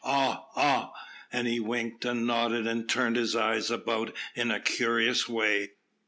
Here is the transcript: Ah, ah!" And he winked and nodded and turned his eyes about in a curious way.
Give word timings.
Ah, 0.03 0.47
ah!" 0.55 0.91
And 1.31 1.47
he 1.47 1.59
winked 1.59 2.05
and 2.05 2.25
nodded 2.25 2.65
and 2.65 2.89
turned 2.89 3.17
his 3.17 3.35
eyes 3.35 3.69
about 3.69 4.11
in 4.33 4.49
a 4.49 4.59
curious 4.59 5.29
way. 5.29 5.73